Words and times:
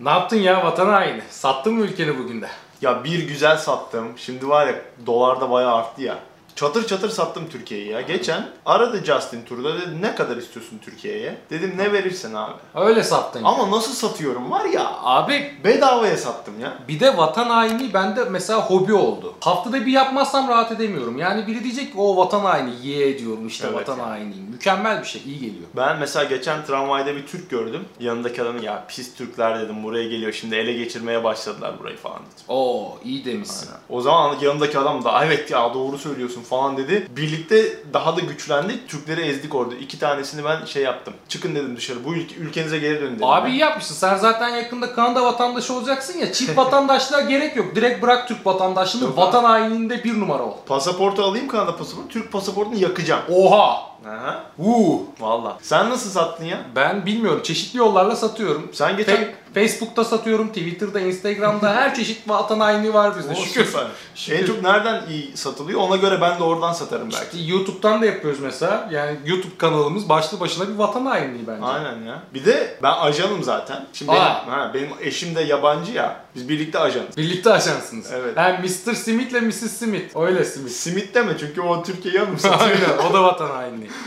Ne 0.00 0.10
yaptın 0.10 0.36
ya 0.36 0.64
vatan 0.64 0.88
haini? 0.88 1.22
Sattın 1.30 1.74
mı 1.74 1.84
ülkeni 1.84 2.18
bugün 2.18 2.42
de? 2.42 2.48
Ya 2.82 3.04
bir 3.04 3.28
güzel 3.28 3.56
sattım. 3.56 4.08
Şimdi 4.16 4.48
var 4.48 4.66
ya 4.66 4.74
dolar 5.06 5.40
da 5.40 5.50
bayağı 5.50 5.74
arttı 5.74 6.02
ya. 6.02 6.18
Çatır 6.56 6.86
çatır 6.86 7.08
sattım 7.08 7.48
Türkiye'yi 7.52 7.88
ya. 7.88 8.00
Geçen 8.00 8.48
aradı 8.66 9.04
Justin 9.04 9.44
Trudeau 9.44 9.74
dedi 9.80 10.02
ne 10.02 10.14
kadar 10.14 10.36
istiyorsun 10.36 10.78
Türkiye'ye? 10.84 11.38
Dedim 11.50 11.74
ne 11.76 11.92
verirsen 11.92 12.34
abi. 12.34 12.52
Öyle 12.74 13.02
sattın. 13.02 13.44
Ama 13.44 13.70
nasıl 13.70 13.92
satıyorum 13.92 14.50
var 14.50 14.64
ya. 14.64 14.92
Abi 15.02 15.52
Bedavaya 15.64 16.16
sattım 16.16 16.60
ya. 16.60 16.72
bir 16.88 17.00
de 17.00 17.16
vatan 17.16 17.48
haini 17.50 17.94
bende 17.94 18.24
mesela 18.24 18.60
hobi 18.62 18.94
oldu. 18.94 19.34
Haftada 19.40 19.86
bir 19.86 19.92
yapmazsam 19.92 20.48
rahat 20.48 20.72
edemiyorum. 20.72 21.18
Yani 21.18 21.46
biri 21.46 21.64
diyecek 21.64 21.92
ki 21.92 21.98
o 21.98 22.16
vatan 22.16 22.40
haini 22.40 22.86
ye 22.86 23.18
diyorum 23.18 23.46
işte 23.46 23.66
Evet 23.70 23.76
vatan 23.88 23.98
ya. 23.98 24.06
hainiyim. 24.10 24.46
Mükemmel 24.50 25.00
bir 25.02 25.06
şey 25.06 25.22
iyi 25.26 25.38
geliyor. 25.40 25.64
Ben 25.76 25.98
mesela 25.98 26.24
geçen 26.24 26.64
tramvayda 26.64 27.16
bir 27.16 27.26
Türk 27.26 27.50
gördüm. 27.50 27.84
Yanındaki 28.00 28.42
adamın 28.42 28.62
ya 28.62 28.84
pis 28.88 29.14
Türkler 29.14 29.60
dedim 29.60 29.84
buraya 29.84 30.08
geliyor 30.08 30.32
şimdi 30.32 30.54
ele 30.54 30.72
geçirmeye 30.72 31.24
başladılar 31.24 31.78
burayı 31.78 31.96
falan 31.96 32.16
dedim. 32.18 32.44
Oo 32.48 32.98
iyi 33.04 33.24
demişsin. 33.24 33.68
O 33.88 34.00
zaman 34.00 34.36
yanındaki 34.40 34.78
adam 34.78 35.04
da 35.04 35.24
evet 35.24 35.50
ya 35.50 35.74
doğru 35.74 35.98
söylüyorsun 35.98 36.42
falan 36.48 36.76
dedi. 36.76 37.08
Birlikte 37.16 37.62
daha 37.92 38.16
da 38.16 38.20
güçlendik. 38.20 38.88
Türkleri 38.88 39.20
ezdik 39.20 39.54
orada. 39.54 39.74
İki 39.74 39.98
tanesini 39.98 40.44
ben 40.44 40.64
şey 40.64 40.82
yaptım. 40.82 41.14
Çıkın 41.28 41.54
dedim 41.54 41.76
dışarı. 41.76 42.04
Bu 42.04 42.14
ülke, 42.14 42.34
ülkenize 42.34 42.78
geri 42.78 43.00
dönün 43.00 43.14
dedim. 43.14 43.24
Abi 43.26 43.46
ben. 43.46 43.50
iyi 43.52 43.58
yapmışsın. 43.58 43.94
Sen 43.94 44.16
zaten 44.16 44.48
yakında 44.48 44.94
Kanada 44.94 45.22
vatandaşı 45.24 45.74
olacaksın 45.74 46.18
ya. 46.18 46.32
Çift 46.32 46.56
vatandaşlığa 46.56 47.20
gerek 47.28 47.56
yok. 47.56 47.74
Direkt 47.76 48.02
bırak 48.02 48.28
Türk 48.28 48.46
vatandaşlığını. 48.46 49.04
Yok 49.04 49.18
vatan 49.18 49.44
haininde 49.44 50.04
bir 50.04 50.20
numara 50.20 50.42
ol. 50.42 50.54
Pasaportu 50.66 51.22
alayım 51.22 51.48
Kanada 51.48 51.76
pasaportu. 51.76 52.08
Türk 52.08 52.32
pasaportunu 52.32 52.76
yakacağım. 52.76 53.22
Oha! 53.32 53.86
Aha. 54.08 54.42
Uuu! 54.58 55.06
Valla. 55.20 55.58
Sen 55.62 55.90
nasıl 55.90 56.10
sattın 56.10 56.44
ya? 56.44 56.58
Ben 56.76 57.06
bilmiyorum. 57.06 57.40
Çeşitli 57.42 57.78
yollarla 57.78 58.16
satıyorum. 58.16 58.70
Sen 58.72 58.96
geçen... 58.96 59.16
Fe- 59.16 59.30
Facebook'ta 59.54 60.04
satıyorum, 60.04 60.48
Twitter'da, 60.48 61.00
Instagram'da 61.00 61.74
her 61.74 61.94
çeşit 61.94 62.28
vatan 62.28 62.60
haini 62.60 62.94
var 62.94 63.18
bizde. 63.18 63.32
Oo, 63.32 63.44
Şükür. 63.44 63.64
süper. 63.64 63.86
Şükür. 64.14 64.38
En 64.38 64.46
çok 64.46 64.62
nereden 64.62 65.02
iyi 65.10 65.36
satılıyor? 65.36 65.80
Ona 65.80 65.96
göre 65.96 66.20
ben 66.20 66.38
de 66.38 66.42
oradan 66.42 66.72
satarım 66.72 67.10
belki. 67.12 67.24
İşte 67.38 67.52
YouTube'dan 67.52 68.02
da 68.02 68.06
yapıyoruz 68.06 68.40
mesela. 68.40 68.88
Yani 68.92 69.16
YouTube 69.26 69.56
kanalımız 69.58 70.08
başlı 70.08 70.40
başına 70.40 70.68
bir 70.68 70.74
vatan 70.74 71.06
hainliği 71.06 71.46
bence. 71.46 71.64
Aynen 71.64 72.02
ya. 72.02 72.22
Bir 72.34 72.44
de 72.44 72.78
ben 72.82 72.92
ajanım 72.92 73.42
zaten. 73.42 73.86
Şimdi 73.92 74.10
benim, 74.12 74.22
Aa. 74.22 74.46
ha, 74.46 74.70
benim 74.74 74.88
eşim 75.00 75.34
de 75.34 75.40
yabancı 75.40 75.92
ya. 75.92 76.20
Biz 76.34 76.48
birlikte 76.48 76.78
ajanız. 76.78 77.16
Birlikte 77.16 77.50
ajansınız. 77.52 78.06
Evet. 78.12 78.36
Hem 78.36 78.62
Mr. 78.62 78.94
Smith 78.94 79.30
ile 79.30 79.40
Mrs. 79.40 79.78
Smith. 79.78 80.16
Öyle 80.16 80.44
Smith. 80.44 80.72
Simit 80.72 81.14
deme 81.14 81.32
çünkü 81.40 81.60
o 81.60 81.82
Türkiye'yi 81.82 82.20
anımsatıyor. 82.20 82.60
Aynen 82.70 83.10
o 83.10 83.14
da 83.14 83.22
vatan 83.22 83.50
hainliği. 83.50 83.90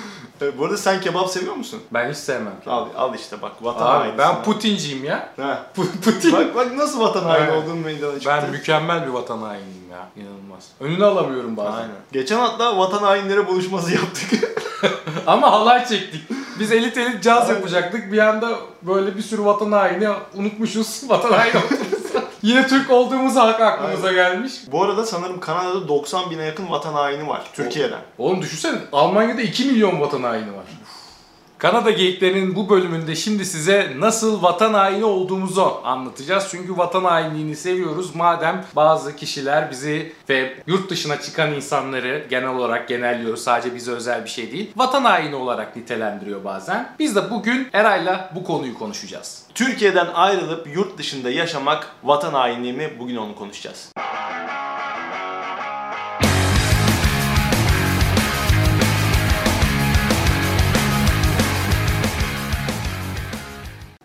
Bu 0.58 0.66
arada 0.66 0.78
sen 0.78 1.02
kebap 1.02 1.30
seviyor 1.30 1.56
musun? 1.56 1.80
Ben 1.94 2.10
hiç 2.12 2.18
sevmem. 2.18 2.54
Al, 2.68 2.86
al 2.98 3.16
işte 3.16 3.42
bak 3.42 3.52
vatan 3.62 4.02
Abi 4.02 4.18
ben 4.18 4.24
ha. 4.26 4.42
Putinciyim 4.42 5.04
ya. 5.04 5.30
Ha. 5.38 5.66
Pu- 5.78 6.02
Putin. 6.06 6.34
Bak 6.34 6.56
bak 6.56 6.72
nasıl 6.76 7.00
vatan 7.00 7.24
haini 7.24 7.50
Evet. 7.52 7.86
meydana 7.86 8.14
çıktı. 8.14 8.30
Ben 8.30 8.50
mükemmel 8.50 9.08
bir 9.08 9.12
vatan 9.12 9.38
hainiyim 9.38 9.90
ya. 9.92 10.24
İnanılmaz. 10.24 10.68
Önünü 10.80 11.06
alamıyorum 11.06 11.58
bazen. 11.58 11.72
Aynen. 11.72 11.96
Geçen 12.12 12.40
hatta 12.40 12.78
vatan 12.78 13.04
hainleri 13.04 13.48
buluşması 13.48 13.92
yaptık. 13.92 14.60
Ama 15.28 15.52
halay 15.52 15.86
çektik. 15.88 16.24
Biz 16.60 16.72
elit 16.72 16.98
elit 16.98 17.24
caz 17.24 17.50
yapacaktık. 17.50 18.12
Bir 18.12 18.18
anda 18.18 18.50
böyle 18.82 19.18
bir 19.18 19.22
sürü 19.22 19.46
vatan 19.46 19.72
haini 19.72 20.10
unutmuşuz. 20.36 21.04
Vatan 21.10 21.32
haini. 21.32 21.54
Yine 22.42 22.68
Türk 22.68 22.92
olduğumuz 22.92 23.36
hak 23.36 23.62
aklımıza 23.62 24.12
gelmiş. 24.12 24.54
Bu 24.72 24.84
arada 24.84 25.06
sanırım 25.06 25.40
Kanada'da 25.40 25.88
90 25.88 26.32
bine 26.32 26.46
yakın 26.46 26.70
vatan 26.70 26.94
haini 26.94 27.28
var. 27.28 27.42
Türkiye'den. 27.54 28.00
Oğlum 28.18 28.42
düşünsene 28.42 28.78
Almanya'da 28.92 29.42
2 29.42 29.66
milyon 29.66 30.02
vatan 30.02 30.24
haini 30.24 30.56
var. 30.56 30.64
Kanada 31.60 31.92
Geyiklerinin 31.92 32.56
bu 32.56 32.70
bölümünde 32.70 33.16
şimdi 33.16 33.46
size 33.46 33.94
nasıl 33.98 34.44
vatan 34.44 34.74
haini 34.74 35.06
olduğumuzu 35.06 35.82
anlatacağız. 35.84 36.48
Çünkü 36.52 36.78
vatan 36.78 37.04
hainliğini 37.04 37.56
seviyoruz. 37.56 38.16
Madem 38.16 38.66
bazı 38.76 39.16
kişiler 39.16 39.72
bizi 39.72 40.14
ve 40.30 40.56
yurt 40.68 40.90
dışına 40.90 41.22
çıkan 41.22 41.54
insanları 41.54 42.26
genel 42.30 42.50
olarak 42.50 42.88
genelliyoruz. 42.88 43.44
Sadece 43.44 43.76
bize 43.76 43.92
özel 43.92 44.24
bir 44.24 44.30
şey 44.30 44.52
değil. 44.52 44.72
Vatan 44.76 45.04
haini 45.04 45.36
olarak 45.36 45.76
nitelendiriyor 45.76 46.44
bazen. 46.44 46.96
Biz 47.00 47.16
de 47.16 47.32
bugün 47.32 47.68
Eray'la 47.74 48.32
bu 48.36 48.44
konuyu 48.44 48.74
konuşacağız. 48.74 49.44
Türkiye'den 49.56 50.08
ayrılıp 50.14 50.68
yurt 50.76 50.98
dışında 50.98 51.30
yaşamak 51.30 51.88
vatan 52.04 52.34
hainliği 52.34 52.74
mi? 52.74 52.94
Bugün 53.00 53.16
onu 53.16 53.36
konuşacağız. 53.36 53.92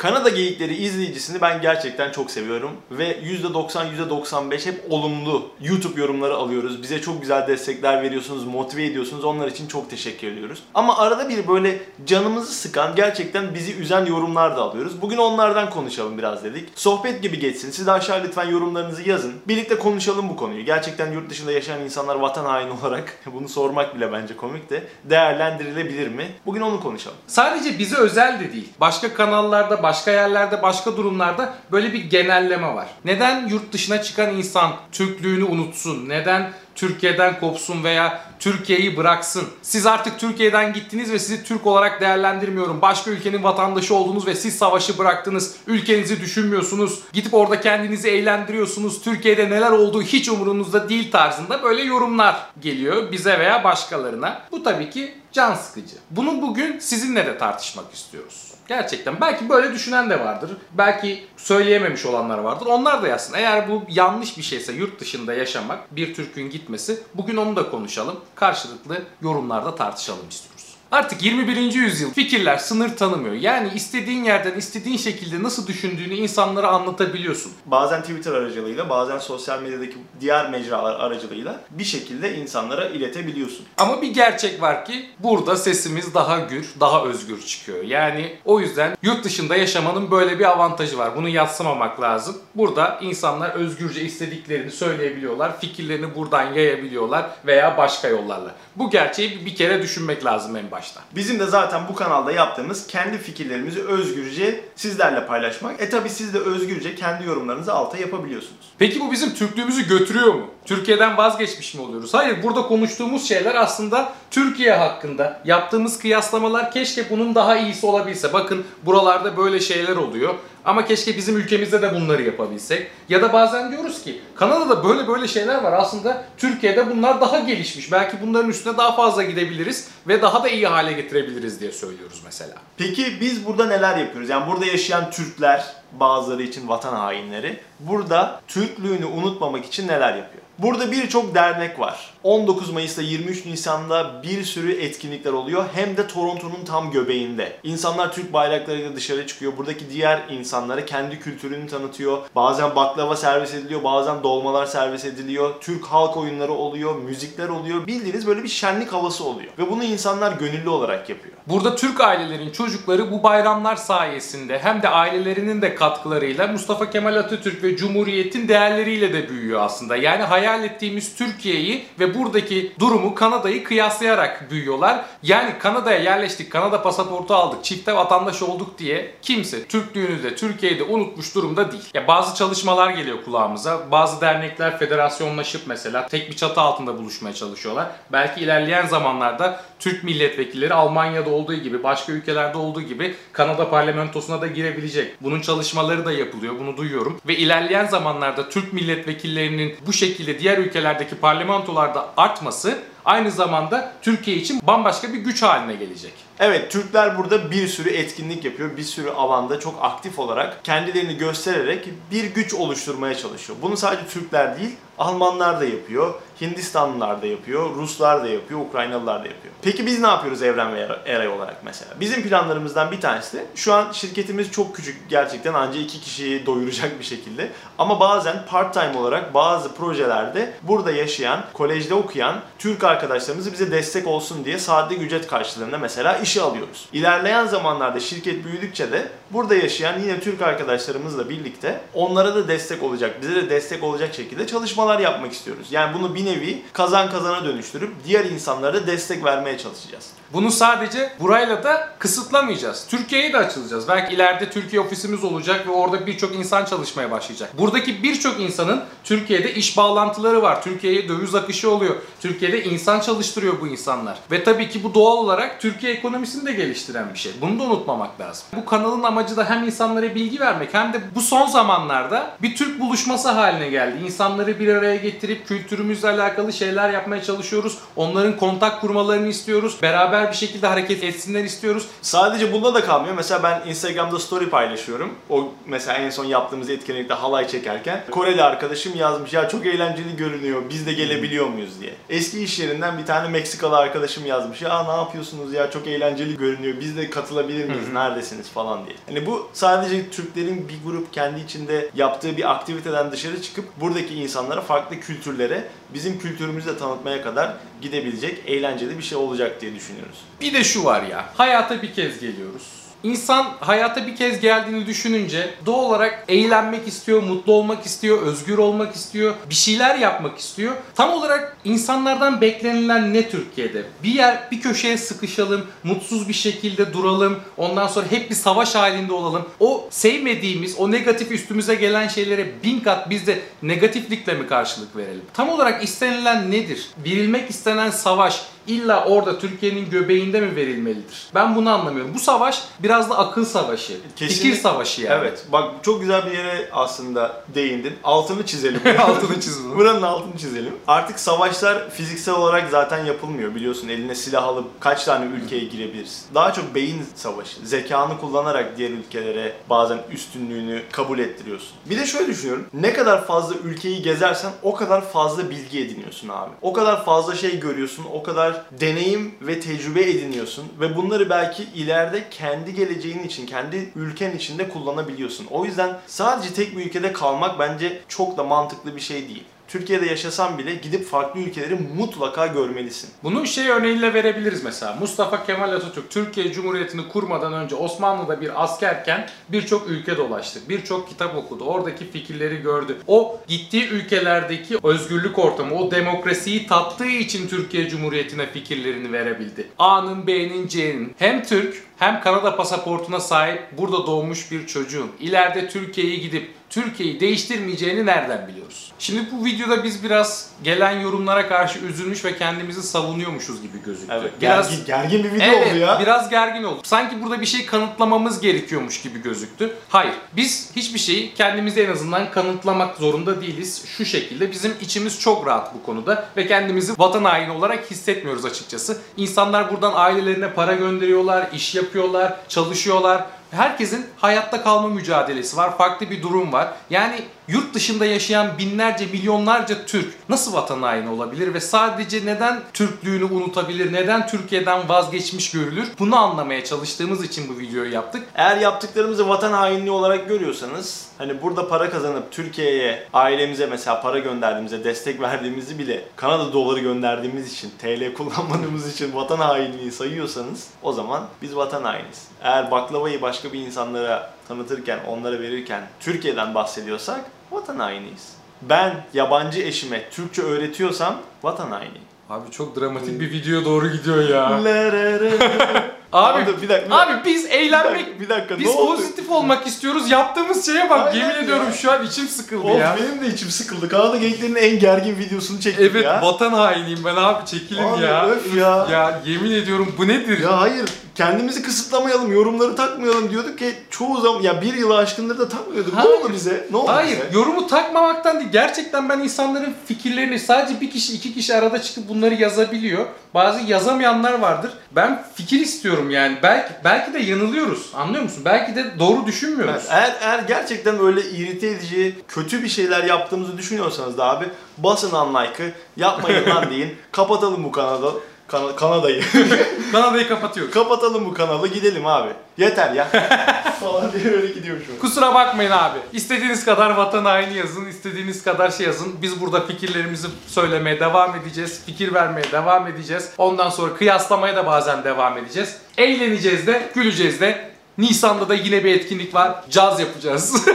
Kanada 0.05 0.29
Geyikleri 0.29 0.75
izleyicisini 0.75 1.41
ben 1.41 1.61
gerçekten 1.61 2.13
çok 2.13 2.31
seviyorum 2.31 2.71
ve 2.91 3.19
%90 3.23 3.87
%95 4.09 4.67
hep 4.67 4.85
olumlu 4.91 5.51
YouTube 5.61 6.01
yorumları 6.01 6.35
alıyoruz. 6.35 6.83
Bize 6.83 7.01
çok 7.01 7.21
güzel 7.21 7.49
destekler 7.49 8.03
veriyorsunuz, 8.03 8.45
motive 8.45 8.85
ediyorsunuz. 8.85 9.25
Onlar 9.25 9.49
için 9.49 9.69
çok 9.69 9.91
teşekkür 9.91 10.33
ediyoruz. 10.33 10.63
Ama 10.75 10.99
arada 10.99 11.29
bir 11.29 11.49
böyle 11.49 11.81
canımızı 12.07 12.55
sıkan, 12.55 12.95
gerçekten 12.95 13.55
bizi 13.55 13.75
üzen 13.75 14.07
yorumlar 14.07 14.57
da 14.57 14.63
alıyoruz. 14.63 15.03
Bugün 15.03 15.17
onlardan 15.17 15.71
konuşalım 15.71 16.19
biraz 16.19 16.45
dedik. 16.45 16.69
Sohbet 16.75 17.23
gibi 17.23 17.39
geçsin. 17.39 17.71
Siz 17.71 17.87
de 17.87 17.93
aşağı 17.93 18.25
lütfen 18.25 18.49
yorumlarınızı 18.49 19.09
yazın. 19.09 19.35
Birlikte 19.49 19.79
konuşalım 19.79 20.29
bu 20.29 20.37
konuyu. 20.37 20.65
Gerçekten 20.65 21.13
yurt 21.13 21.31
dışında 21.31 21.53
yaşayan 21.53 21.81
insanlar 21.81 22.17
vatan 22.17 22.45
haini 22.45 22.73
olarak 22.81 23.19
bunu 23.35 23.49
sormak 23.49 23.97
bile 23.97 24.13
bence 24.13 24.37
komik 24.37 24.71
de 24.71 24.83
değerlendirilebilir 25.05 26.09
mi? 26.09 26.27
Bugün 26.47 26.61
onu 26.61 26.81
konuşalım. 26.81 27.19
Sadece 27.27 27.79
bize 27.79 27.97
özel 27.97 28.41
de 28.41 28.53
değil. 28.53 28.69
Başka 28.81 29.15
kanallarda, 29.15 29.83
başka 29.83 29.94
yerlerde, 30.13 30.63
başka 30.63 30.97
durumlarda 30.97 31.55
böyle 31.73 31.93
bir 31.93 32.05
genelleme 32.05 32.75
var. 32.75 32.87
Neden 33.05 33.49
yurt 33.49 33.73
dışına 33.73 34.03
çıkan 34.03 34.37
insan 34.37 34.73
Türklüğünü 34.93 35.45
unutsun? 35.45 36.09
Neden 36.09 36.53
Türkiye'den 36.75 37.41
kopsun 37.41 37.85
veya 37.85 38.21
Türkiye'yi 38.39 38.97
bıraksın? 38.97 39.49
Siz 39.63 39.87
artık 39.87 40.21
Türkiye'den 40.21 40.73
gittiniz 40.73 41.13
ve 41.13 41.19
sizi 41.19 41.45
Türk 41.45 41.67
olarak 41.67 42.01
değerlendirmiyorum. 42.01 42.83
Başka 42.83 43.11
ülkenin 43.11 43.43
vatandaşı 43.43 43.95
oldunuz 43.95 44.27
ve 44.27 44.35
siz 44.35 44.59
savaşı 44.59 44.99
bıraktınız. 44.99 45.57
Ülkenizi 45.67 46.21
düşünmüyorsunuz. 46.21 47.01
Gidip 47.13 47.35
orada 47.35 47.61
kendinizi 47.61 48.09
eğlendiriyorsunuz. 48.09 49.03
Türkiye'de 49.03 49.51
neler 49.51 49.71
olduğu 49.71 50.03
hiç 50.03 50.29
umurunuzda 50.29 50.89
değil 50.89 51.11
tarzında 51.13 51.63
böyle 51.63 51.83
yorumlar 51.83 52.37
geliyor 52.61 53.13
bize 53.13 53.39
veya 53.39 53.65
başkalarına. 53.65 54.43
Bu 54.53 54.63
tabii 54.63 54.91
ki 54.91 55.15
can 55.35 55.55
sıkıcı. 55.55 55.97
Bunu 56.11 56.43
bugün 56.43 56.79
sizinle 56.79 57.27
de 57.27 57.39
tartışmak 57.39 57.95
istiyoruz. 57.95 58.55
Gerçekten 58.69 59.21
belki 59.21 59.49
böyle 59.49 59.73
düşünen 59.73 60.11
de 60.11 60.21
vardır. 60.21 60.51
Belki 60.73 61.27
söyleyememiş 61.37 62.07
olanlar 62.07 62.39
vardır. 62.39 62.67
Onlar 62.67 63.03
da 63.03 63.09
yazsın. 63.09 63.35
Eğer 63.35 63.71
bu 63.71 63.83
yanlış 63.89 64.39
bir 64.39 64.43
şeyse 64.43 64.73
yurt 64.73 65.01
dışında 65.01 65.35
yaşamak, 65.35 65.97
bir 65.97 66.15
Türk'ün 66.15 66.51
gitmesi 66.51 67.03
bugün 67.15 67.37
onu 67.37 67.57
da 67.57 67.71
konuşalım. 67.71 68.21
Karşılıklı 68.35 69.03
yorumlarda 69.23 69.75
tartışalım 69.75 70.29
istiyoruz. 70.31 70.54
Artık 70.95 71.23
21. 71.23 71.57
yüzyıl 71.73 72.13
fikirler 72.13 72.57
sınır 72.57 72.97
tanımıyor. 72.97 73.35
Yani 73.35 73.69
istediğin 73.75 74.25
yerden 74.25 74.55
istediğin 74.59 74.97
şekilde 74.97 75.43
nasıl 75.43 75.67
düşündüğünü 75.67 76.15
insanlara 76.15 76.69
anlatabiliyorsun. 76.69 77.53
bazen 77.67 78.01
Twitter 78.03 78.33
aracılığıyla 78.33 78.91
bazen 78.91 79.19
sosyal 79.19 79.63
medyadaki 79.63 79.97
diğer 80.21 80.51
mecralar 80.51 81.01
aracılığıyla 81.01 81.61
bir 81.71 81.85
şekilde 81.85 82.37
insanlara 82.37 82.89
iletebiliyorsun. 82.89 83.67
Ama 83.79 84.03
bir 84.03 84.15
gerçek 84.15 84.63
var 84.63 84.85
ki 84.85 85.07
burada 85.19 85.57
sesimiz 85.57 86.15
daha 86.15 86.39
gür, 86.39 86.75
daha 86.81 87.05
özgür 87.05 87.43
çıkıyor. 87.43 87.83
Yani 87.85 88.37
o 88.45 88.61
yüzden 88.61 88.97
yurt 89.03 89.25
dışında 89.25 89.57
yaşamanın 89.57 90.11
böyle 90.11 90.39
bir 90.39 90.45
avantajı 90.45 90.99
var. 90.99 91.17
Bunu 91.17 91.29
yatsımamak 91.29 92.01
lazım. 92.01 92.37
Burada 92.55 92.99
insanlar 93.03 93.51
özgürce 93.51 94.03
istediklerini 94.03 94.71
söyleyebiliyorlar. 94.71 95.61
Fikirlerini 95.61 96.15
buradan 96.15 96.53
yayabiliyorlar 96.55 97.27
veya 97.47 97.77
başka 97.77 98.09
yollarla. 98.09 98.55
Bu 98.77 98.91
gerçeği 98.91 99.47
bir- 99.47 99.55
kere 99.55 99.83
düşünmek 99.83 100.25
lazım 100.25 100.57
en 100.57 100.71
başta. 100.71 100.84
Bizim 101.15 101.41
de 101.41 101.47
zaten 101.47 101.83
bu 101.89 101.95
kanalda 101.95 102.33
yaptığımız 102.33 102.87
kendi 102.87 103.19
fikirlerimizi 103.19 103.83
özgürce 103.83 104.65
sizlerle 104.77 105.27
paylaşmak. 105.27 105.83
E 105.83 105.91
tabi 105.91 106.09
siz 106.09 106.35
de 106.35 106.39
özgürce 106.39 106.95
kendi 106.95 107.25
yorumlarınızı 107.25 107.73
alta 107.73 107.99
yapabiliyorsunuz. 107.99 108.73
Peki 108.79 109.01
bu 109.01 109.13
bizim 109.13 109.35
Türklüğümüzü 109.35 109.89
götürüyor 109.89 110.35
mu? 110.35 110.47
Türkiye'den 110.65 111.17
vazgeçmiş 111.17 111.75
mi 111.75 111.83
oluyoruz? 111.83 112.15
Hayır, 112.15 112.43
burada 112.43 112.63
konuştuğumuz 112.63 113.29
şeyler 113.29 113.55
aslında 113.55 114.13
Türkiye 114.31 114.75
hakkında 114.75 115.41
yaptığımız 115.45 115.99
kıyaslamalar 115.99 116.71
keşke 116.71 117.11
bunun 117.11 117.35
daha 117.35 117.57
iyisi 117.57 117.87
olabilse. 117.87 118.33
Bakın 118.33 118.65
buralarda 118.83 119.37
böyle 119.37 119.61
şeyler 119.61 119.97
oluyor. 119.97 120.35
Ama 120.65 120.85
keşke 120.85 121.17
bizim 121.17 121.37
ülkemizde 121.37 121.83
de 121.83 121.95
bunları 121.95 122.23
yapabilsek. 122.23 122.91
Ya 123.09 123.23
da 123.23 123.33
bazen 123.33 123.73
diyoruz 123.73 124.03
ki 124.03 124.21
Kanada'da 124.35 124.85
böyle 124.85 125.09
böyle 125.09 125.29
şeyler 125.29 125.63
var. 125.63 125.73
Aslında 125.73 126.25
Türkiye'de 126.37 126.91
bunlar 126.91 127.21
daha 127.21 127.39
gelişmiş. 127.39 127.93
Belki 127.93 128.17
bunların 128.23 128.51
üstüne 128.51 128.77
daha 128.77 128.97
fazla 128.97 129.23
gidebiliriz 129.23 129.89
ve 130.09 130.23
daha 130.23 130.45
da 130.45 130.49
iyi 130.49 130.67
hale 130.67 130.93
getirebiliriz 130.93 131.61
diye 131.61 131.73
söylüyoruz 131.73 132.21
mesela. 132.25 132.55
Peki 132.77 133.21
biz 133.21 133.47
burada 133.47 133.67
neler 133.67 133.97
yapıyoruz? 133.97 134.31
Yani 134.31 134.53
burada 134.53 134.67
yaşayan 134.67 135.11
Türkler 135.11 135.65
bazıları 135.93 136.43
için 136.43 136.69
vatan 136.69 136.95
hainleri. 136.95 137.61
Burada 137.81 138.41
Türklüğünü 138.49 139.05
unutmamak 139.07 139.65
için 139.65 139.89
neler 139.89 140.17
yapıyor? 140.17 140.44
Burada 140.59 140.93
birçok 140.93 141.35
dernek 141.35 141.81
var. 141.81 142.11
19 142.23 142.71
Mayıs'ta 142.71 143.03
23 143.03 143.47
Nisan'da 143.47 144.23
bir 144.23 144.45
sürü 144.45 144.73
etkinlikler 144.73 145.33
oluyor. 145.33 145.65
Hem 145.75 145.97
de 145.97 146.07
Toronto'nun 146.07 146.65
tam 146.67 146.91
göbeğinde. 146.91 147.57
İnsanlar 147.63 148.13
Türk 148.13 148.33
bayraklarıyla 148.33 148.97
dışarı 148.97 149.27
çıkıyor. 149.27 149.57
Buradaki 149.57 149.91
diğer 149.91 150.23
insanlara 150.31 150.85
kendi 150.85 151.21
kültürünü 151.21 151.67
tanıtıyor. 151.67 152.19
Bazen 152.35 152.77
baklava 152.77 153.17
servis 153.17 153.55
ediliyor, 153.55 153.85
bazen 153.85 154.23
dolmalar 154.23 154.67
servis 154.67 155.05
ediliyor. 155.05 155.55
Türk 155.61 155.85
halk 155.85 156.17
oyunları 156.17 156.53
oluyor, 156.53 156.97
müzikler 156.97 157.49
oluyor. 157.49 157.87
Bildiğiniz 157.87 158.27
böyle 158.27 158.43
bir 158.43 158.49
şenlik 158.49 158.93
havası 158.93 159.25
oluyor. 159.25 159.53
Ve 159.59 159.71
bunu 159.71 159.85
insanlar 159.85 160.33
gönüllü 160.33 160.69
olarak 160.69 161.09
yapıyor. 161.09 161.35
Burada 161.47 161.77
Türk 161.77 162.01
ailelerin 162.01 162.51
çocukları 162.51 163.13
bu 163.13 163.23
bayramlar 163.23 163.77
sayesinde 163.77 164.59
hem 164.59 164.83
de 164.83 164.89
ailelerinin 164.89 165.63
de 165.63 165.75
katkılarıyla 165.75 166.47
Mustafa 166.47 166.91
Kemal 166.91 167.17
Atatürk 167.17 167.63
ve 167.63 167.77
Cumhuriyet'in 167.77 168.49
değerleriyle 168.49 169.13
de 169.13 169.29
büyüyor 169.29 169.61
aslında. 169.61 169.97
Yani 169.97 170.23
hayal 170.47 170.65
ettiğimiz 170.65 171.17
Türkiye'yi 171.17 171.85
ve 172.01 172.15
buradaki 172.15 172.73
durumu 172.81 173.15
Kanada'yı 173.15 173.65
kıyaslayarak 173.65 174.51
büyüyorlar. 174.51 175.05
Yani 175.23 175.59
Kanada'ya 175.59 175.99
yerleştik, 175.99 176.51
Kanada 176.53 176.83
pasaportu 176.83 177.35
aldık, 177.35 177.65
çifte 177.65 177.97
vatandaş 177.97 178.43
olduk 178.43 178.79
diye 178.79 179.15
kimse 179.23 179.67
Türklüğünü 179.67 180.23
de 180.23 180.37
Türkiye'yi 180.37 180.79
de 180.79 180.83
unutmuş 180.83 181.35
durumda 181.35 181.73
değil. 181.73 181.85
Ya 181.95 182.09
bazı 182.09 182.37
çalışmalar 182.37 182.91
geliyor 182.91 183.25
kulağımıza. 183.25 183.91
Bazı 183.91 184.21
dernekler 184.21 184.79
federasyonlaşıp 184.79 185.63
mesela 185.67 186.07
tek 186.07 186.31
bir 186.31 186.37
çatı 186.37 186.61
altında 186.61 186.99
buluşmaya 186.99 187.35
çalışıyorlar. 187.35 187.87
Belki 188.13 188.41
ilerleyen 188.41 188.87
zamanlarda 188.87 189.61
Türk 189.79 190.05
milletvekilleri 190.05 190.75
Almanya'da 190.75 191.31
olduğu 191.31 191.55
gibi, 191.55 191.83
başka 191.83 192.13
ülkelerde 192.13 192.59
olduğu 192.59 192.83
gibi 192.83 193.15
Kanada 193.33 193.71
parlamentosuna 193.71 194.41
da 194.41 194.47
girebilecek. 194.47 195.23
Bunun 195.23 195.41
çalışmaları 195.41 196.05
da 196.05 196.13
yapılıyor, 196.13 196.55
bunu 196.59 196.77
duyuyorum. 196.77 197.21
Ve 197.29 197.37
ilerleyen 197.37 197.87
zamanlarda 197.87 198.49
Türk 198.49 198.73
milletvekillerinin 198.73 199.77
bu 199.87 199.93
şekilde 199.93 200.34
diğer 200.39 200.59
ülkelerdeki 200.59 201.15
parlamentolarda 201.15 202.09
artması 202.17 202.79
aynı 203.05 203.31
zamanda 203.31 203.93
Türkiye 204.03 204.37
için 204.37 204.61
bambaşka 204.67 205.13
bir 205.13 205.19
güç 205.19 205.43
haline 205.43 205.75
gelecek. 205.75 206.13
Evet 206.41 206.71
Türkler 206.71 207.19
burada 207.19 207.51
bir 207.51 207.69
sürü 207.69 207.91
etkinlik 207.91 208.45
yapıyor. 208.45 208.77
Bir 208.77 208.83
sürü 208.83 209.11
alanda 209.11 209.61
çok 209.61 209.75
aktif 209.81 210.19
olarak 210.19 210.65
kendilerini 210.65 211.17
göstererek 211.17 211.89
bir 212.11 212.25
güç 212.25 212.55
oluşturmaya 212.55 213.15
çalışıyor. 213.15 213.59
Bunu 213.63 213.77
sadece 213.77 214.07
Türkler 214.07 214.59
değil 214.59 214.77
Almanlar 214.99 215.61
da 215.61 215.65
yapıyor, 215.65 216.15
Hindistanlılar 216.41 217.23
da 217.23 217.27
yapıyor, 217.27 217.75
Ruslar 217.75 218.25
da 218.25 218.29
yapıyor, 218.29 218.61
Ukraynalılar 218.61 219.25
da 219.25 219.29
yapıyor. 219.29 219.55
Peki 219.63 219.87
biz 219.87 220.01
ne 220.01 220.07
yapıyoruz 220.07 220.43
Evren 220.43 220.75
ve 220.75 220.89
Eray 221.07 221.29
olarak 221.29 221.57
mesela? 221.65 221.93
Bizim 222.01 222.23
planlarımızdan 222.23 222.93
bir 222.93 223.01
tanesi 223.01 223.37
de 223.37 223.45
şu 223.55 223.75
an 223.75 223.93
şirketimiz 223.93 224.51
çok 224.51 224.77
küçük 224.77 225.11
gerçekten 225.11 225.55
ancak 225.55 225.83
iki 225.83 226.01
kişiyi 226.01 226.47
doyuracak 226.47 226.99
bir 226.99 227.05
şekilde. 227.05 227.51
Ama 227.79 228.01
bazen 228.01 228.37
part 228.49 228.75
time 228.75 228.97
olarak 228.97 229.35
bazı 229.35 229.75
projelerde 229.75 230.53
burada 230.63 230.91
yaşayan, 230.91 231.45
kolejde 231.53 231.95
okuyan 231.95 232.41
Türk 232.59 232.85
arkadaşlarımız 232.85 233.53
bize 233.53 233.71
destek 233.71 234.07
olsun 234.07 234.45
diye 234.45 234.59
saatlik 234.59 235.03
ücret 235.03 235.27
karşılığında 235.27 235.79
mesela 235.79 236.19
işe 236.25 236.43
alıyoruz. 236.43 236.89
İlerleyen 236.93 237.47
zamanlarda 237.47 238.01
şirket 238.01 238.45
büyüdükçe 238.45 238.93
de 238.93 239.09
burada 239.31 239.55
yaşayan 239.55 240.01
yine 240.01 240.21
Türk 240.21 240.43
arkadaşlarımızla 240.43 241.29
birlikte 241.29 241.81
onlara 241.95 242.35
da 242.35 242.49
destek 242.49 242.83
olacak, 242.83 243.23
bize 243.23 243.35
de 243.35 243.51
destek 243.51 243.83
olacak 243.83 244.15
şekilde 244.15 244.47
çalışmalar 244.47 244.99
yapmak 244.99 245.33
istiyoruz. 245.33 245.67
Yani 245.71 245.99
bunu 245.99 246.15
bir 246.15 246.25
nevi 246.25 246.63
kazan 246.73 247.11
kazana 247.11 247.45
dönüştürüp 247.45 247.91
diğer 248.07 248.25
insanlara 248.25 248.75
da 248.75 248.87
destek 248.87 249.25
vermeye 249.25 249.59
çalışacağız. 249.59 250.11
Bunu 250.33 250.51
sadece 250.51 251.13
burayla 251.21 251.65
da 251.65 251.89
kısıtlamayacağız. 251.99 252.87
Türkiye'ye 252.89 253.33
de 253.33 253.37
açılacağız. 253.37 253.89
Belki 253.89 254.15
ileride 254.15 254.51
Türkiye 254.51 254.83
ofisimiz 254.83 255.25
olacak 255.25 255.67
ve 255.67 255.71
orada 255.71 256.07
birçok 256.07 256.35
insan 256.35 256.65
çalışmaya 256.65 257.11
başlayacak. 257.11 257.59
Buradaki 257.59 258.03
birçok 258.03 258.41
insanın 258.41 258.85
Türkiye'de 259.05 259.55
iş 259.55 259.77
bağlantıları 259.77 260.43
var. 260.43 260.63
Türkiye'ye 260.63 261.09
döviz 261.09 261.35
akışı 261.35 261.71
oluyor. 261.71 261.97
Türkiye'de 262.21 262.65
insan 262.65 263.01
çalıştırıyor 263.01 263.61
bu 263.61 263.67
insanlar. 263.67 264.19
Ve 264.31 264.45
tabii 264.45 264.69
ki 264.69 264.85
bu 264.85 264.95
doğal 264.95 265.17
olarak 265.17 265.61
Türkiye 265.61 265.93
ekonomisini 266.15 266.47
de 266.47 266.53
geliştiren 266.53 267.15
bir 267.15 267.19
şey. 267.19 267.33
Bunu 267.41 267.59
da 267.59 267.63
unutmamak 267.63 268.21
lazım. 268.21 268.47
Bu 268.57 268.65
kanalın 268.65 269.03
amacı 269.03 269.37
da 269.37 269.51
hem 269.51 269.65
insanlara 269.65 270.15
bilgi 270.15 270.41
vermek 270.41 270.75
hem 270.75 270.93
de 270.93 271.01
bu 271.15 271.21
son 271.21 271.47
zamanlarda 271.47 272.37
bir 272.43 272.57
Türk 272.57 272.81
buluşması 272.81 273.31
haline 273.31 273.69
geldi. 273.69 274.05
İnsanları 274.05 274.61
bir 274.61 274.69
araya 274.69 274.97
getirip 274.97 275.49
kültürümüzle 275.49 276.09
alakalı 276.09 276.53
şeyler 276.53 276.91
yapmaya 276.91 277.23
çalışıyoruz. 277.23 277.79
Onların 277.97 278.37
kontak 278.37 278.81
kurmalarını 278.81 279.29
istiyoruz. 279.29 279.77
Beraber 279.83 280.31
bir 280.31 280.37
şekilde 280.37 280.67
hareket 280.67 281.05
etsinler 281.05 281.45
istiyoruz. 281.45 281.87
Sadece 282.03 282.53
bunda 282.53 282.75
da 282.75 282.85
kalmıyor. 282.85 283.15
Mesela 283.15 283.43
ben 283.43 283.71
Instagram'da 283.71 284.19
story 284.19 284.51
paylaşıyorum. 284.51 285.15
O 285.31 285.49
mesela 285.67 285.99
en 285.99 286.11
son 286.11 286.25
yaptığımız 286.25 286.71
etkinlikte 286.71 287.15
halay 287.15 287.49
çekerken 287.49 288.05
Koreli 288.11 288.43
arkadaşım 288.43 288.97
yazmış 288.97 289.33
ya 289.33 289.49
çok 289.49 289.67
eğlenceli 289.67 290.17
görünüyor. 290.17 290.63
Biz 290.71 290.87
de 290.87 290.93
gelebiliyor 290.93 291.47
muyuz 291.47 291.81
diye. 291.81 291.95
Eski 292.09 292.45
iş 292.45 292.59
yerinden 292.59 292.99
bir 292.99 293.07
tane 293.07 293.29
Meksikalı 293.29 293.77
arkadaşım 293.77 294.27
yazmış. 294.27 294.63
Ya 294.63 294.85
ne 294.85 294.97
yapıyorsunuz 294.97 295.53
ya 295.53 295.71
çok 295.71 295.87
eğlenceli 295.87 296.04
görünüyor. 296.11 296.75
Biz 296.81 296.97
de 296.97 297.11
katılabilir 297.11 297.65
miyiz? 297.65 297.93
Neredesiniz 297.93 298.49
falan 298.49 298.87
diye. 298.87 298.97
Hani 299.07 299.27
bu 299.27 299.49
sadece 299.53 300.11
Türklerin 300.11 300.69
bir 300.69 300.91
grup 300.91 301.13
kendi 301.13 301.41
içinde 301.41 301.91
yaptığı 301.95 302.37
bir 302.37 302.51
aktiviteden 302.51 303.13
dışarı 303.13 303.43
çıkıp 303.43 303.65
buradaki 303.81 304.15
insanlara 304.15 304.61
farklı 304.61 305.01
kültürlere 305.01 305.65
bizim 305.95 306.19
kültürümüzü 306.19 306.69
de 306.69 306.79
tanıtmaya 306.79 307.23
kadar 307.23 307.55
gidebilecek 307.81 308.43
eğlenceli 308.47 308.99
bir 308.99 309.03
şey 309.03 309.19
olacak 309.19 309.61
diye 309.61 309.75
düşünüyoruz. 309.75 310.17
Bir 310.41 310.55
de 310.55 310.65
şu 310.65 310.85
var 310.85 311.03
ya. 311.03 311.25
Hayata 311.35 311.83
bir 311.83 311.95
kez 311.95 312.21
geliyoruz. 312.21 312.84
İnsan 313.05 313.47
hayata 313.61 314.07
bir 314.07 314.17
kez 314.17 314.41
geldiğini 314.41 314.87
düşününce 314.87 315.55
doğal 315.67 315.85
olarak 315.85 316.25
eğlenmek 316.29 316.89
istiyor, 316.89 317.23
mutlu 317.23 317.53
olmak 317.53 317.87
istiyor, 317.87 318.23
özgür 318.23 318.59
olmak 318.59 318.95
istiyor, 318.95 319.35
bir 319.51 319.55
şeyler 319.55 319.99
yapmak 319.99 320.39
istiyor. 320.39 320.75
Tam 320.95 321.11
olarak 321.11 321.57
insanlardan 321.65 322.41
beklenilen 322.41 323.15
ne 323.15 323.31
Türkiye'de? 323.31 323.83
Bir 324.03 324.15
yer, 324.15 324.49
bir 324.51 324.61
köşeye 324.61 324.99
sıkışalım, 324.99 325.67
mutsuz 325.83 326.29
bir 326.29 326.35
şekilde 326.35 326.93
duralım, 326.93 327.41
ondan 327.57 327.87
sonra 327.87 328.07
hep 328.11 328.31
bir 328.31 328.35
savaş 328.35 328.75
halinde 328.75 329.13
olalım. 329.13 329.49
O 329.61 329.89
sevmediğimiz, 329.91 330.79
o 330.79 330.91
negatif 330.91 331.31
üstümüze 331.31 331.75
gelen 331.75 332.09
şeylere 332.09 332.63
bin 332.63 332.81
kat 332.81 333.11
biz 333.11 333.27
de 333.27 333.39
negatiflikle 333.63 334.35
mi 334.35 334.47
karşılık 334.47 334.97
verelim? 334.97 335.23
Tam 335.35 335.49
olarak 335.49 335.85
istenilen 335.85 336.51
nedir? 336.51 336.89
Verilmek 337.05 337.51
istenen 337.51 337.91
savaş, 337.91 338.43
illa 338.67 339.05
orada 339.05 339.39
Türkiye'nin 339.39 339.91
göbeğinde 339.91 340.41
mi 340.41 340.57
verilmelidir? 340.57 341.27
Ben 341.35 341.57
bunu 341.57 341.71
anlamıyorum. 341.71 342.15
Bu 342.15 342.19
savaş 342.19 342.63
biraz 342.79 343.11
da 343.11 343.19
akıl 343.19 343.45
savaşı, 343.45 343.93
fikir 343.93 344.29
Kesinlikle- 344.29 344.61
savaşı 344.61 345.03
yani. 345.03 345.19
Evet. 345.21 345.47
Bak 345.53 345.71
çok 345.83 346.01
güzel 346.01 346.27
bir 346.27 346.31
yere 346.39 346.69
aslında 346.73 347.43
değindin. 347.55 347.93
Altını 348.05 348.47
çizelim. 348.47 348.81
Altını 349.01 349.41
çiz 349.41 349.65
bunu. 349.65 349.77
Buranın 349.77 350.03
altını 350.03 350.39
çizelim. 350.39 350.73
Artık 350.87 351.21
savaşlar 351.21 351.91
fiziksel 351.91 352.35
olarak 352.35 352.71
zaten 352.71 353.05
yapılmıyor. 353.05 353.55
Biliyorsun 353.55 353.89
eline 353.89 354.15
silah 354.15 354.45
alıp 354.45 354.81
kaç 354.81 355.05
tane 355.05 355.25
ülkeye 355.25 355.65
girebilirsin. 355.65 356.25
Daha 356.35 356.53
çok 356.53 356.75
beyin 356.75 357.03
savaşı. 357.15 357.57
Zekanı 357.65 358.21
kullanarak 358.21 358.77
diğer 358.77 358.91
ülkelere 358.91 359.53
bazen 359.71 359.99
üstünlüğünü 360.13 360.83
kabul 360.93 361.19
ettiriyorsun. 361.19 361.69
Bir 361.87 361.99
de 361.99 362.07
şöyle 362.07 362.27
düşünüyorum. 362.29 362.67
Ne 362.75 362.93
kadar 362.93 363.27
fazla 363.27 363.55
ülkeyi 363.65 364.03
gezersen 364.03 364.51
o 364.63 364.75
kadar 364.75 365.09
fazla 365.11 365.51
bilgi 365.51 365.81
ediniyorsun 365.81 366.29
abi. 366.29 366.51
O 366.63 366.73
kadar 366.73 367.05
fazla 367.05 367.35
şey 367.35 367.61
görüyorsun. 367.61 368.05
O 368.13 368.23
kadar 368.23 368.54
deneyim 368.81 369.35
ve 369.41 369.61
tecrübe 369.61 370.03
ediniyorsun. 370.03 370.65
Ve 370.81 370.97
bunları 370.97 371.31
belki 371.31 371.63
ileride 371.75 372.25
kendi 372.31 372.75
geleceğin 372.75 373.23
için, 373.23 373.47
kendi 373.47 373.93
ülken 373.97 374.33
içinde 374.33 374.69
kullanabiliyorsun. 374.69 375.47
O 375.51 375.65
yüzden 375.65 376.01
sadece 376.07 376.55
tek 376.55 376.77
bir 376.77 376.87
ülkede 376.87 377.13
kalmak 377.13 377.59
bence 377.59 378.01
çok 378.09 378.37
da 378.37 378.45
mantıklı 378.45 378.97
bir 378.97 379.01
şey 379.01 379.29
değil. 379.29 379.45
Türkiye'de 379.75 380.07
yaşasan 380.07 380.59
bile 380.59 380.75
gidip 380.75 381.07
farklı 381.07 381.41
ülkeleri 381.41 381.79
mutlaka 381.97 382.47
görmelisin. 382.47 383.11
Bunu 383.23 383.47
şey 383.47 383.69
örneğiyle 383.69 384.15
verebiliriz 384.15 384.65
mesela. 384.65 384.97
Mustafa 385.01 385.47
Kemal 385.47 385.73
Atatürk 385.73 386.11
Türkiye 386.11 386.53
Cumhuriyeti'ni 386.53 387.09
kurmadan 387.09 387.53
önce 387.53 387.75
Osmanlı'da 387.75 388.41
bir 388.41 388.65
askerken 388.65 389.29
birçok 389.49 389.89
ülke 389.89 390.17
dolaştı. 390.17 390.61
Birçok 390.69 391.09
kitap 391.09 391.37
okudu. 391.37 391.65
Oradaki 391.65 392.11
fikirleri 392.11 392.57
gördü. 392.57 392.97
O 393.07 393.41
gittiği 393.49 393.89
ülkelerdeki 393.89 394.79
özgürlük 394.83 395.39
ortamı, 395.39 395.75
o 395.75 395.91
demokrasiyi 395.91 396.67
tattığı 396.67 397.07
için 397.07 397.49
Türkiye 397.49 397.89
Cumhuriyeti'ne 397.89 398.47
fikirlerini 398.47 399.13
verebildi. 399.13 399.69
A'nın, 399.79 400.27
B'nin, 400.27 400.69
C'nin 400.69 401.15
hem 401.19 401.43
Türk 401.43 401.83
hem 401.99 402.21
Kanada 402.21 402.57
pasaportuna 402.57 403.21
sahip 403.21 403.63
burada 403.79 404.07
doğmuş 404.07 404.51
bir 404.51 404.67
çocuğun 404.67 405.11
ileride 405.21 405.69
Türkiye'ye 405.69 406.17
gidip 406.17 406.51
Türkiye'yi 406.75 407.21
değiştirmeyeceğini 407.21 408.07
nereden 408.07 408.49
biliyoruz? 408.49 408.93
Şimdi 408.99 409.21
bu 409.33 409.45
videoda 409.45 409.85
biz 409.85 410.05
biraz 410.05 410.51
gelen 410.65 411.01
yorumlara 411.01 411.49
karşı 411.49 411.79
üzülmüş 411.79 412.25
ve 412.25 412.37
kendimizi 412.39 412.83
savunuyormuşuz 412.83 413.63
gibi 413.63 413.83
gözüktü. 413.87 414.15
Evet, 414.21 414.33
biraz 414.41 414.71
gergin, 414.71 414.87
gergin 414.87 415.25
bir 415.25 415.33
video 415.33 415.47
Evet, 415.47 415.73
oldu 415.73 415.79
ya. 415.79 415.99
biraz 416.01 416.31
gergin 416.31 416.63
oldu. 416.65 416.81
Sanki 416.83 417.23
burada 417.23 417.41
bir 417.41 417.47
şey 417.47 417.67
kanıtlamamız 417.67 418.41
gerekiyormuş 418.41 419.03
gibi 419.03 419.23
gözüktü. 419.23 419.75
Hayır, 419.89 420.13
biz 420.37 420.71
hiçbir 420.77 420.99
şeyi 420.99 421.35
kendimize 421.35 421.83
en 421.83 421.93
azından 421.93 422.31
kanıtlamak 422.31 422.97
zorunda 422.97 423.41
değiliz. 423.41 423.85
Şu 423.87 424.05
şekilde 424.05 424.51
bizim 424.51 424.75
içimiz 424.81 425.21
çok 425.21 425.47
rahat 425.47 425.75
bu 425.75 425.83
konuda 425.83 426.29
ve 426.37 426.47
kendimizi 426.47 426.93
vatan 426.99 427.25
haini 427.25 427.53
olarak 427.53 427.91
hissetmiyoruz 427.91 428.45
açıkçası. 428.45 428.99
İnsanlar 429.17 429.73
buradan 429.73 429.93
ailelerine 429.95 430.53
para 430.53 430.75
gönderiyorlar, 430.75 431.49
iş 431.53 431.75
yapıyorlar, 431.75 432.37
çalışıyorlar. 432.49 433.25
Herkesin 433.55 434.07
hayatta 434.17 434.63
kalma 434.63 434.89
mücadelesi 434.89 435.57
var. 435.57 435.79
Farklı 435.79 436.11
bir 436.11 436.23
durum 436.23 436.53
var. 436.53 436.69
Yani 436.91 437.21
yurt 437.49 437.75
dışında 437.75 438.07
yaşayan 438.07 438.59
binlerce, 438.59 439.07
milyonlarca 439.07 439.87
Türk 439.87 440.15
nasıl 440.29 440.53
vatan 440.53 440.83
haini 440.83 441.09
olabilir 441.09 441.55
ve 441.55 441.61
sadece 441.61 442.27
neden 442.27 442.61
Türklüğünü 442.73 443.25
unutabilir, 443.25 443.93
neden 443.93 444.27
Türkiye'den 444.27 444.89
vazgeçmiş 444.89 445.51
görülür? 445.51 445.89
Bunu 445.99 446.17
anlamaya 446.17 446.65
çalıştığımız 446.65 447.25
için 447.25 447.49
bu 447.49 447.59
videoyu 447.59 447.93
yaptık. 447.93 448.23
Eğer 448.35 448.57
yaptıklarımızı 448.57 449.29
vatan 449.29 449.53
hainliği 449.53 449.91
olarak 449.91 450.29
görüyorsanız 450.29 451.07
hani 451.19 451.43
burada 451.43 451.69
para 451.69 451.91
kazanıp 451.91 452.33
Türkiye'ye 452.33 453.07
ailemize 453.13 453.67
mesela 453.67 454.03
para 454.03 454.19
gönderdiğimizde 454.19 454.85
destek 454.85 455.21
verdiğimizi 455.21 455.79
bile 455.79 456.05
Kanada 456.17 456.53
doları 456.53 456.81
gönderdiğimiz 456.81 457.53
için 457.53 457.71
TL 457.79 458.15
kullanmadığımız 458.15 458.95
için 458.95 459.15
vatan 459.15 459.39
hainliği 459.39 459.93
sayıyorsanız 459.93 460.69
o 460.83 460.93
zaman 460.93 461.25
biz 461.43 461.57
vatan 461.57 461.85
hainiyiz. 461.85 462.29
Eğer 462.43 462.71
baklavayı 462.71 463.23
başka 463.23 463.53
bir 463.53 463.59
insanlara 463.59 464.35
tanıtırken 464.49 464.99
onlara 465.09 465.41
verirken 465.41 465.83
Türkiye'den 466.01 466.55
bahsediyorsak 466.55 467.21
vatan 467.53 467.79
hainiyiz. 467.79 468.33
Ben 468.63 469.05
yabancı 469.15 469.61
eşime 469.61 470.11
Türkçe 470.11 470.43
öğretiyorsam 470.43 471.17
vatan 471.43 471.71
hainiyim. 471.71 472.05
Abi 472.31 472.51
çok 472.51 472.81
dramatik 472.81 473.21
bir 473.21 473.31
video 473.31 473.65
doğru 473.65 473.89
gidiyor 473.93 474.29
ya. 474.29 474.51
Abi, 476.15 476.43
Abi, 476.43 476.63
bir 476.63 476.69
dakika, 476.69 476.97
abi 476.97 477.13
biz 477.25 477.47
eğlenmek, 477.47 478.21
bir 478.21 478.29
dakika 478.29 478.59
biz 478.59 478.67
ne 478.67 478.73
oldu? 478.73 478.97
pozitif 478.97 479.31
olmak 479.31 479.67
istiyoruz. 479.67 480.11
Yaptığımız 480.11 480.67
şeye 480.67 480.91
bak. 480.91 481.07
Aynen 481.07 481.19
Yemin 481.21 481.35
ya. 481.35 481.41
ediyorum 481.43 481.67
şu 481.73 481.93
an 481.93 482.07
içim 482.07 482.29
sıkıldı 482.29 482.69
Of 482.69 482.81
ya. 482.81 482.97
benim 483.01 483.21
de 483.25 483.35
içim 483.35 483.51
sıkıldı. 483.51 483.89
Kanada 483.89 484.17
Geyiklerinin 484.17 484.57
en 484.57 484.79
gergin 484.79 485.19
videosunu 485.19 485.61
çektim 485.61 485.89
Evet 485.91 486.05
ya. 486.05 486.23
vatan 486.23 486.53
hainiyim 486.53 486.99
ben 487.05 487.17
abi 487.17 487.47
çekilin 487.47 487.83
Abi 487.83 488.03
ya. 488.03 488.27
öf 488.27 488.57
ya. 488.57 488.87
Ya 488.93 489.21
yemin 489.27 489.51
ediyorum 489.51 489.95
bu 489.99 490.09
nedir? 490.09 490.41
Ya 490.41 490.61
hayır 490.61 490.85
kendimizi 491.15 491.63
kısıtlamayalım, 491.63 492.33
yorumları 492.33 492.77
takmayalım 492.77 493.31
diyorduk 493.31 493.59
ki 493.59 493.75
çoğu 493.91 494.21
zaman 494.21 494.43
ya 494.43 494.63
bir 494.63 494.75
yılı 494.75 494.97
aşkındır 494.97 495.39
da 495.39 495.49
takmıyorduk. 495.49 495.95
Hayır. 495.97 496.11
Ne 496.11 496.15
oldu 496.15 496.33
bize? 496.33 496.67
Ne 496.71 496.77
oldu 496.77 496.93
Hayır, 496.93 497.19
bize? 497.29 497.39
yorumu 497.39 497.67
takmamaktan 497.67 498.41
değil. 498.41 498.51
Gerçekten 498.53 499.09
ben 499.09 499.19
insanların 499.19 499.75
fikirlerini 499.87 500.39
sadece 500.39 500.81
bir 500.81 500.91
kişi, 500.91 501.13
iki 501.15 501.35
kişi 501.35 501.55
arada 501.55 501.83
çıkıp 501.83 502.09
bunları 502.09 502.35
yazabiliyor. 502.35 503.07
Bazı 503.35 503.61
yazamayanlar 503.61 504.39
vardır. 504.39 504.71
Ben 504.93 505.25
fikir 505.35 505.61
istiyorum 505.61 506.11
yani. 506.11 506.39
Belki 506.43 506.73
belki 506.85 507.13
de 507.15 507.19
yanılıyoruz. 507.19 507.91
Anlıyor 507.95 508.23
musun? 508.23 508.43
Belki 508.45 508.77
de 508.77 508.99
doğru 508.99 509.27
düşünmüyoruz. 509.27 509.75
Evet, 509.75 509.87
eğer, 509.91 510.15
eğer 510.21 510.39
gerçekten 510.39 511.01
öyle 511.01 511.21
irite 511.31 511.67
edici, 511.67 512.17
kötü 512.29 512.63
bir 512.63 512.69
şeyler 512.69 513.05
yaptığımızı 513.05 513.59
düşünüyorsanız 513.59 514.19
da 514.19 514.25
abi 514.25 514.45
basın 514.79 515.13
unlike'ı 515.17 515.73
yapmayın 515.97 516.51
lan 516.51 516.65
deyin. 516.71 516.95
Kapatalım 517.13 517.65
bu 517.65 517.73
kanalı. 517.73 518.13
Kana- 518.55 518.77
Kanada'yı. 518.77 519.23
Kanada'yı 519.93 520.29
kapatıyoruz. 520.29 520.75
Kapatalım 520.75 521.25
bu 521.27 521.35
kanalı 521.35 521.69
gidelim 521.69 522.07
abi. 522.07 522.31
Yeter 522.59 522.93
ya. 522.93 523.09
Falan 523.81 524.13
diye 524.13 524.33
öyle 524.35 524.47
gidiyor 524.47 524.77
şu 524.87 524.93
an. 524.93 524.99
Kusura 524.99 525.35
bakmayın 525.35 525.71
abi. 525.71 525.99
İstediğiniz 526.13 526.65
kadar 526.65 526.91
vatan 526.91 527.25
haini 527.25 527.55
yazın, 527.57 527.87
istediğiniz 527.87 528.45
kadar 528.45 528.71
şey 528.71 528.87
yazın. 528.87 529.15
Biz 529.23 529.41
burada 529.41 529.67
fikirlerimizi 529.67 530.29
söylemeye 530.47 531.01
devam 531.01 531.37
edeceğiz. 531.37 531.81
Fikir 531.87 532.15
vermeye 532.15 532.53
devam 532.53 532.87
edeceğiz. 532.87 533.31
Ondan 533.39 533.71
sonra 533.71 533.95
kıyaslamaya 533.95 534.57
da 534.57 534.67
bazen 534.67 535.05
devam 535.05 535.39
edeceğiz. 535.39 535.77
Eğleneceğiz 535.99 536.67
de, 536.67 536.89
güleceğiz 536.95 537.41
de. 537.41 537.71
Nisan'da 537.99 538.49
da 538.49 538.55
yine 538.55 538.85
bir 538.85 538.95
etkinlik 538.95 539.35
var. 539.35 539.55
Caz 539.71 540.01
yapacağız. 540.01 540.67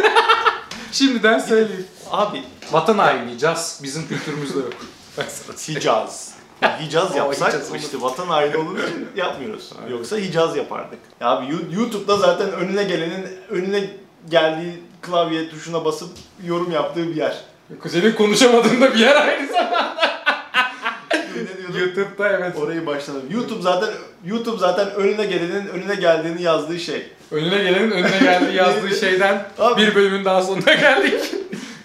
Şimdiden 0.92 1.40
söyleyeyim. 1.40 1.88
Abi 2.12 2.44
Vatan 2.72 2.98
haini, 2.98 3.40
caz 3.40 3.80
bizim 3.84 4.08
kültürümüzde 4.08 4.60
yok. 4.60 4.74
Ben 5.18 5.26
sana 5.30 5.58
söyleyeyim. 5.58 5.82
Hicaz. 5.82 6.39
Hicaz 6.62 7.16
yapsak 7.16 7.54
Hicaz 7.54 7.76
işte 7.76 8.02
vatan 8.02 8.28
haini 8.28 8.58
olduğu 8.58 8.78
için 8.80 9.08
yapmıyoruz. 9.16 9.74
Aynen. 9.82 9.92
Yoksa 9.92 10.18
Hicaz 10.18 10.58
yapardık. 10.58 11.00
Ya 11.22 11.28
abi 11.28 11.46
YouTube'da 11.76 12.18
zaten 12.18 12.52
önüne 12.52 12.84
gelenin 12.84 13.28
önüne 13.50 13.90
geldiği 14.30 14.84
klavye 15.02 15.50
tuşuna 15.50 15.86
basıp 15.86 16.10
yorum 16.46 16.72
yaptığı 16.72 17.08
bir 17.08 17.16
yer. 17.16 17.38
Senin 17.88 18.12
konuşamadığın 18.12 18.82
da 18.82 18.94
bir 18.94 19.00
yer 19.00 19.16
aynı 19.16 19.48
zamanda. 19.48 20.00
YouTube'da 21.80 22.30
evet. 22.30 22.56
Orayı 22.58 22.86
başladım. 22.86 23.22
YouTube 23.32 23.62
zaten 23.62 23.90
YouTube 24.26 24.58
zaten 24.58 24.92
önüne 24.92 25.26
gelenin 25.26 25.68
önüne 25.68 25.96
geldiğini 25.96 26.42
yazdığı 26.42 26.80
şey. 26.80 27.08
Önüne 27.32 27.64
gelenin 27.64 27.92
önüne 27.92 28.20
geldiği 28.20 28.56
yazdığı 28.58 28.96
şeyden 28.96 29.48
Abi- 29.60 29.82
bir 29.82 29.96
bölümün 29.96 30.26
daha 30.26 30.44
sonuna 30.44 30.74
geldik. 30.74 31.22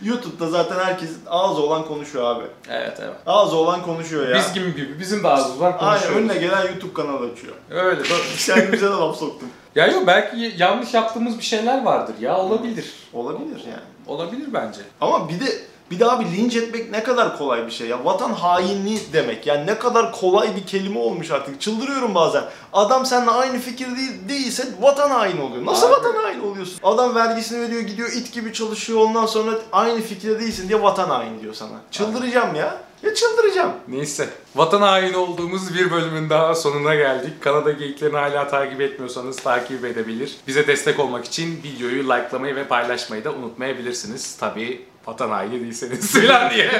YouTube'da 0.04 0.48
zaten 0.48 0.78
herkes 0.78 1.10
ağzı 1.30 1.62
olan 1.62 1.84
konuşuyor 1.84 2.24
abi. 2.36 2.44
evet 2.70 2.98
evet. 3.02 3.14
Ağzı 3.26 3.56
olan 3.56 3.82
konuşuyor 3.82 4.28
ya. 4.28 4.36
Biz 4.36 4.52
gibi 4.52 4.76
gibi 4.76 4.98
bizim 5.00 5.22
de 5.22 5.28
ağzımız 5.28 5.60
var 5.60 5.74
Aynen 5.78 6.00
konuşuyoruz. 6.00 6.16
önüne 6.30 6.38
gelen 6.40 6.62
YouTube 6.62 6.92
kanalı 6.94 7.30
açıyor. 7.32 7.54
Öyle. 7.70 8.02
Kendimize 8.46 8.86
de 8.86 8.90
laf 8.90 9.16
soktum. 9.16 9.48
ya 9.74 9.86
yok 9.86 10.06
belki 10.06 10.52
yanlış 10.56 10.94
yaptığımız 10.94 11.38
bir 11.38 11.44
şeyler 11.44 11.84
vardır 11.84 12.14
ya 12.20 12.38
olabilir. 12.38 12.92
Olabilir 13.12 13.60
yani. 13.66 13.82
Olabilir 14.06 14.48
bence. 14.52 14.80
Ama 15.00 15.28
bir 15.28 15.40
de 15.40 15.46
bir 15.90 16.00
daha 16.00 16.20
bir 16.20 16.26
linç 16.26 16.56
etmek 16.56 16.90
ne 16.90 17.02
kadar 17.02 17.38
kolay 17.38 17.66
bir 17.66 17.70
şey 17.70 17.88
ya. 17.88 18.04
Vatan 18.04 18.32
hainliği 18.32 19.00
demek. 19.12 19.46
Yani 19.46 19.66
ne 19.66 19.78
kadar 19.78 20.12
kolay 20.12 20.56
bir 20.56 20.66
kelime 20.66 20.98
olmuş 20.98 21.30
artık. 21.30 21.60
Çıldırıyorum 21.60 22.14
bazen. 22.14 22.44
Adam 22.72 23.06
seninle 23.06 23.30
aynı 23.30 23.58
fikir 23.58 23.86
değil, 23.96 24.12
değilse 24.28 24.68
vatan 24.80 25.10
haini 25.10 25.40
oluyor. 25.40 25.66
Nasıl 25.66 25.86
Abi. 25.86 25.92
vatan 25.92 26.14
haini 26.14 26.42
oluyorsun? 26.42 26.78
Adam 26.82 27.14
vergisini 27.14 27.60
veriyor, 27.60 27.80
gidiyor 27.82 28.12
it 28.12 28.32
gibi 28.32 28.52
çalışıyor. 28.52 29.00
Ondan 29.00 29.26
sonra 29.26 29.50
aynı 29.72 30.00
fikirde 30.00 30.40
değilsin 30.40 30.68
diye 30.68 30.82
vatan 30.82 31.08
haini 31.08 31.42
diyor 31.42 31.54
sana. 31.54 31.74
Çıldıracağım 31.90 32.54
ya. 32.54 32.78
Ya 33.02 33.14
çıldıracağım. 33.14 33.72
Neyse. 33.88 34.28
Vatan 34.56 34.82
haini 34.82 35.16
olduğumuz 35.16 35.74
bir 35.74 35.90
bölümün 35.90 36.30
daha 36.30 36.54
sonuna 36.54 36.94
geldik. 36.94 37.32
Kanada 37.40 37.72
Geyiklerini 37.72 38.16
hala 38.16 38.48
takip 38.48 38.80
etmiyorsanız 38.80 39.36
takip 39.36 39.84
edebilir. 39.84 40.36
Bize 40.46 40.66
destek 40.66 41.00
olmak 41.00 41.24
için 41.24 41.62
videoyu 41.62 42.04
likelamayı 42.04 42.56
ve 42.56 42.64
paylaşmayı 42.64 43.24
da 43.24 43.32
unutmayabilirsiniz. 43.32 43.93
Tabii 44.40 44.84
vatan 45.06 45.30
haini 45.30 45.60
değilseniz 45.60 46.12
falan 46.28 46.50
diye. 46.50 46.70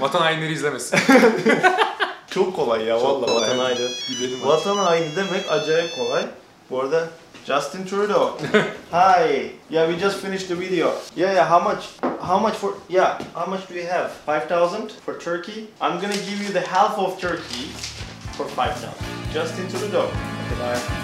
vatan 0.00 0.20
hainleri 0.20 0.52
izlemesin. 0.52 0.98
Çok 2.30 2.56
kolay 2.56 2.84
ya 2.84 2.98
Çok 2.98 3.04
vallahi 3.08 3.30
kolay. 3.30 3.48
vatan 3.48 3.58
haini. 3.58 3.88
Gidelim 4.08 4.38
hadi. 4.40 4.48
Vatan 4.48 4.76
haini 4.76 5.16
demek 5.16 5.50
acayip 5.52 5.96
kolay. 5.96 6.24
Bu 6.70 6.80
arada 6.80 7.08
Justin 7.46 7.86
Trudeau. 7.86 8.38
Hi. 8.92 9.50
Yeah, 9.70 9.90
we 9.90 10.00
just 10.00 10.20
finished 10.22 10.48
the 10.48 10.60
video. 10.60 10.92
Yeah, 11.16 11.34
yeah. 11.34 11.50
How 11.50 11.60
much? 11.72 11.84
How 12.28 12.38
much 12.40 12.54
for? 12.54 12.70
Yeah. 12.88 13.18
How 13.34 13.46
much 13.50 13.68
do 13.68 13.74
you 13.74 13.86
have? 13.88 14.10
Five 14.26 14.48
thousand 14.48 14.90
for 15.06 15.18
Turkey. 15.18 15.66
I'm 15.80 16.00
gonna 16.00 16.16
give 16.16 16.42
you 16.46 16.52
the 16.52 16.66
half 16.68 16.98
of 16.98 17.20
Turkey 17.20 17.68
for 18.36 18.46
five 18.46 18.72
thousand. 18.74 19.06
Justin 19.34 19.68
Trudeau. 19.68 20.04
Okay, 20.06 20.58
bye. 20.60 21.03